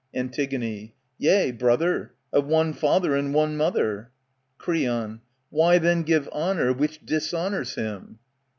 Antig, 0.15 0.93
Yea, 1.19 1.51
brother, 1.51 2.15
of 2.33 2.47
one 2.47 2.73
father 2.73 3.15
and 3.15 3.35
one 3.35 3.55
mother. 3.55 4.09
Creon. 4.57 5.21
Why 5.51 5.77
then 5.77 6.01
give 6.01 6.27
honour 6.29 6.73
which 6.73 7.05
dishonours 7.05 7.75
him 7.75 8.17